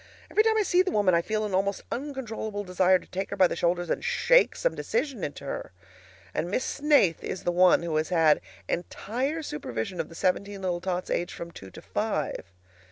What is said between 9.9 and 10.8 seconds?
of the seventeen